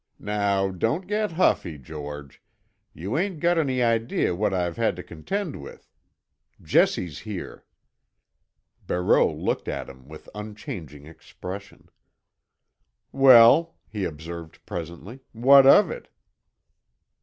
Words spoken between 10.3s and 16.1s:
unchanging expression. "Well," he observed presently, "what of it?"